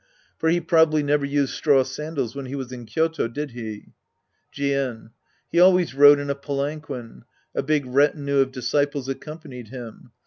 For 0.39 0.49
he 0.49 0.59
probably 0.59 1.03
never 1.03 1.25
used 1.25 1.53
straw 1.53 1.83
sandals 1.83 2.33
wlien 2.33 2.47
he 2.47 2.55
was 2.55 2.71
in 2.71 2.87
Kyoto, 2.87 3.27
did 3.27 3.51
he? 3.51 3.93
Jien. 4.51 5.11
He 5.51 5.59
always 5.59 5.93
rode 5.93 6.17
in 6.19 6.31
a 6.31 6.33
palanquin. 6.33 7.23
A 7.53 7.61
big 7.61 7.85
retinue 7.85 8.37
of 8.39 8.51
disciples 8.51 9.07
accompanied 9.07 9.67
him. 9.67 10.09